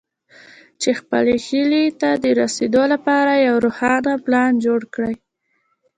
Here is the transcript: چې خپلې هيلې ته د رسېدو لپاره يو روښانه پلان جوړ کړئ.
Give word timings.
چې 0.81 0.89
خپلې 0.99 1.35
هيلې 1.45 1.85
ته 2.01 2.09
د 2.23 2.25
رسېدو 2.41 2.81
لپاره 2.93 3.33
يو 3.47 3.55
روښانه 3.65 4.13
پلان 4.25 4.51
جوړ 4.65 4.81
کړئ. 4.93 5.15